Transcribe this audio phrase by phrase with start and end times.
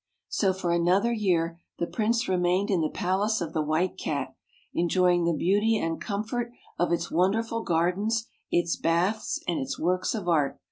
[0.29, 4.33] So for another year, the Prince remained in the palace of the White Cat,
[4.73, 10.27] enjoying the beauty and comfort of its wonderful gardens, its baths, and its works of
[10.27, 10.59] art.